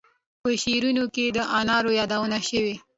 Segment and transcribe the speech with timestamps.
[0.41, 2.75] په شعرونو کې د انارو یادونه شوې.